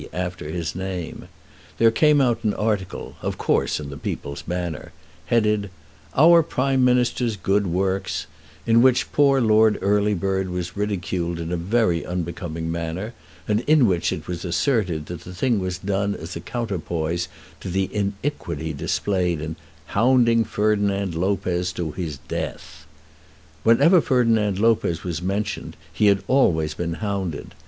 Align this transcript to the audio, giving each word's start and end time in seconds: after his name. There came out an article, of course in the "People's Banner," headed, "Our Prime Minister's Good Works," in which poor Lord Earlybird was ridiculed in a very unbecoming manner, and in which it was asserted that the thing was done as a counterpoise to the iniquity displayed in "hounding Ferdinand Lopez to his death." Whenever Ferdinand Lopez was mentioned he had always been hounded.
after 0.13 0.49
his 0.49 0.73
name. 0.73 1.27
There 1.77 1.91
came 1.91 2.21
out 2.21 2.43
an 2.43 2.55
article, 2.55 3.17
of 3.21 3.37
course 3.37 3.79
in 3.79 3.91
the 3.91 3.97
"People's 3.99 4.41
Banner," 4.41 4.93
headed, 5.27 5.69
"Our 6.17 6.41
Prime 6.41 6.83
Minister's 6.83 7.37
Good 7.37 7.67
Works," 7.67 8.25
in 8.65 8.81
which 8.81 9.11
poor 9.11 9.39
Lord 9.39 9.77
Earlybird 9.79 10.49
was 10.49 10.75
ridiculed 10.75 11.39
in 11.39 11.51
a 11.51 11.55
very 11.55 12.03
unbecoming 12.03 12.71
manner, 12.71 13.13
and 13.47 13.59
in 13.67 13.85
which 13.85 14.11
it 14.11 14.27
was 14.27 14.43
asserted 14.43 15.05
that 15.05 15.21
the 15.21 15.35
thing 15.35 15.59
was 15.59 15.77
done 15.77 16.15
as 16.15 16.35
a 16.35 16.39
counterpoise 16.39 17.27
to 17.59 17.69
the 17.69 17.87
iniquity 17.93 18.73
displayed 18.73 19.39
in 19.39 19.55
"hounding 19.93 20.43
Ferdinand 20.43 21.13
Lopez 21.13 21.71
to 21.73 21.91
his 21.91 22.17
death." 22.27 22.87
Whenever 23.61 24.01
Ferdinand 24.01 24.57
Lopez 24.57 25.03
was 25.03 25.21
mentioned 25.21 25.77
he 25.93 26.07
had 26.07 26.23
always 26.27 26.73
been 26.73 26.93
hounded. 27.05 27.53